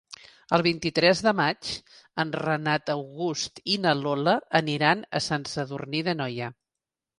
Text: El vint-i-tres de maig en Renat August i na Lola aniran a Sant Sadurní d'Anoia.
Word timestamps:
El 0.57 0.61
vint-i-tres 0.67 1.19
de 1.27 1.33
maig 1.39 1.69
en 2.23 2.31
Renat 2.45 2.91
August 2.95 3.63
i 3.75 3.77
na 3.85 3.95
Lola 4.01 4.35
aniran 4.63 5.07
a 5.21 5.25
Sant 5.29 5.49
Sadurní 5.55 6.05
d'Anoia. 6.11 6.53